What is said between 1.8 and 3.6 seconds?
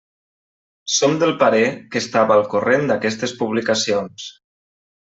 que estava al corrent d'aquestes